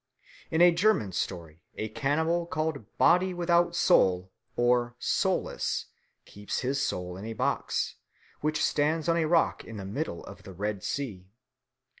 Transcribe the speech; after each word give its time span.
In 0.49 0.61
a 0.61 0.71
German 0.71 1.11
story 1.11 1.61
a 1.77 1.89
cannibal 1.89 2.47
called 2.47 2.97
Body 2.97 3.35
without 3.35 3.75
Soul 3.75 4.31
or 4.55 4.95
Soulless 4.97 5.85
keeps 6.25 6.61
his 6.61 6.81
soul 6.81 7.15
in 7.17 7.25
a 7.25 7.33
box, 7.33 7.97
which 8.39 8.65
stands 8.65 9.07
on 9.07 9.15
a 9.15 9.25
rock 9.27 9.63
in 9.63 9.77
the 9.77 9.85
middle 9.85 10.25
of 10.25 10.41
the 10.41 10.53
Red 10.53 10.81
Sea. 10.81 11.27